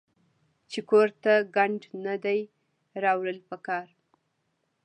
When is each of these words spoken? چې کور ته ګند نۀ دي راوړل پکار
چې 0.71 0.79
کور 0.89 1.07
ته 1.23 1.33
ګند 1.55 1.81
نۀ 2.03 2.15
دي 2.23 2.39
راوړل 3.03 3.37
پکار 3.49 3.87